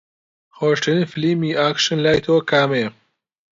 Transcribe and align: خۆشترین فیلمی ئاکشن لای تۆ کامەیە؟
خۆشترین 0.57 1.03
فیلمی 1.11 1.51
ئاکشن 1.59 1.97
لای 2.05 2.19
تۆ 2.25 2.35
کامەیە؟ 2.49 2.89